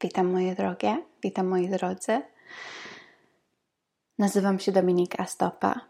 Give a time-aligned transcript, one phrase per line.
[0.00, 2.22] Witam moje drogie, witam moi drodzy.
[4.18, 5.80] Nazywam się Dominika Stopa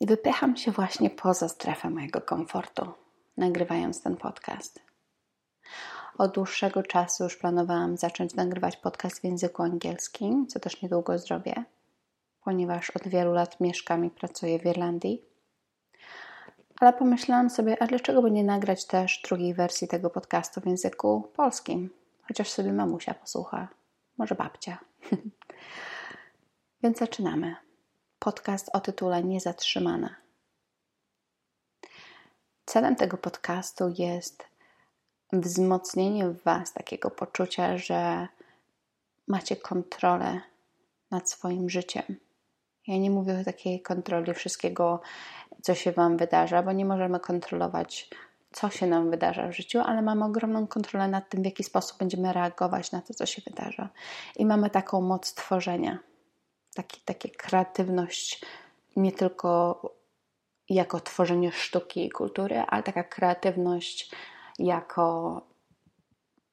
[0.00, 2.92] i wypycham się właśnie poza strefę mojego komfortu,
[3.36, 4.80] nagrywając ten podcast.
[6.18, 11.64] Od dłuższego czasu już planowałam zacząć nagrywać podcast w języku angielskim, co też niedługo zrobię,
[12.44, 15.22] ponieważ od wielu lat mieszkam i pracuję w Irlandii.
[16.80, 21.28] Ale pomyślałam sobie, a dlaczego by nie nagrać też drugiej wersji tego podcastu w języku
[21.36, 21.90] polskim?
[22.28, 23.68] Chociaż sobie mamusia posłucha,
[24.18, 24.78] może babcia.
[26.82, 27.56] Więc zaczynamy.
[28.18, 30.16] Podcast o tytule Niezatrzymana.
[32.64, 34.44] Celem tego podcastu jest
[35.32, 38.28] wzmocnienie w Was takiego poczucia, że
[39.28, 40.40] macie kontrolę
[41.10, 42.16] nad swoim życiem.
[42.86, 45.00] Ja nie mówię o takiej kontroli wszystkiego,
[45.62, 48.10] co się Wam wydarza, bo nie możemy kontrolować
[48.52, 51.98] co się nam wydarza w życiu, ale mamy ogromną kontrolę nad tym, w jaki sposób
[51.98, 53.88] będziemy reagować na to, co się wydarza.
[54.36, 55.98] I mamy taką moc tworzenia,
[56.74, 58.44] taki, takie kreatywność,
[58.96, 59.80] nie tylko
[60.68, 64.10] jako tworzenie sztuki i kultury, ale taka kreatywność
[64.58, 65.40] jako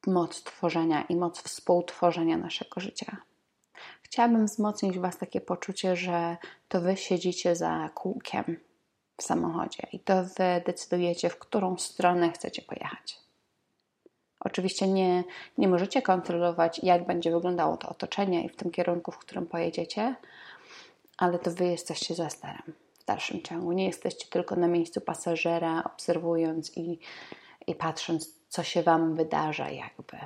[0.08, 3.18] moc tworzenia i moc współtworzenia naszego życia.
[4.02, 8.60] Chciałabym wzmocnić Was takie poczucie, że to Wy siedzicie za kółkiem
[9.18, 13.24] w samochodzie i to Wy decydujecie, w którą stronę chcecie pojechać.
[14.40, 15.24] Oczywiście nie,
[15.58, 20.16] nie możecie kontrolować, jak będzie wyglądało to otoczenie i w tym kierunku, w którym pojedziecie,
[21.18, 23.72] ale to Wy jesteście za sterem w dalszym ciągu.
[23.72, 27.00] Nie jesteście tylko na miejscu pasażera, obserwując i,
[27.68, 30.18] i patrząc, co się Wam wydarza, jakby.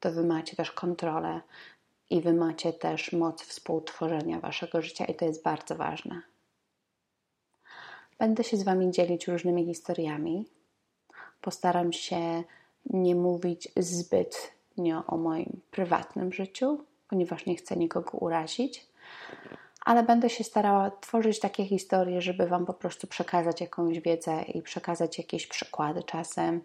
[0.00, 1.40] To Wy macie też kontrolę
[2.10, 6.22] i Wy macie też moc współtworzenia Waszego życia, i to jest bardzo ważne.
[8.18, 10.46] Będę się z Wami dzielić różnymi historiami.
[11.40, 12.44] Postaram się
[12.90, 18.86] nie mówić zbytnio o moim prywatnym życiu, ponieważ nie chcę nikogo urazić,
[19.84, 24.62] ale będę się starała tworzyć takie historie, żeby Wam po prostu przekazać jakąś wiedzę i
[24.62, 26.60] przekazać jakieś przykłady czasem.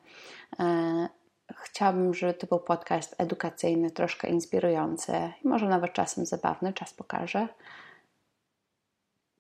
[0.60, 1.10] E,
[1.56, 7.48] chciałabym, żeby to był podcast edukacyjny, troszkę inspirujący może nawet czasem zabawny, czas pokaże.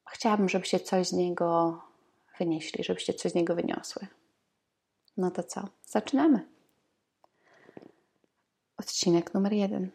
[0.10, 1.80] Chciałabym, żebyście coś z niego
[2.40, 4.08] wynieśli, żebyście coś z niego wyniosły.
[5.18, 5.68] No to co?
[5.86, 6.48] Zaczynamy.
[8.78, 9.92] Odcinek numer jeden.